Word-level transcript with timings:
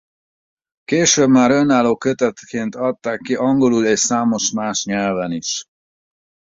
Később 0.83 1.29
már 1.29 1.51
önálló 1.51 1.97
kötetként 1.97 2.75
adták 2.75 3.19
ki 3.19 3.35
angolul 3.35 3.85
és 3.85 3.99
számos 3.99 4.51
más 4.51 4.85
nyelven 4.85 5.31
is. 5.31 5.65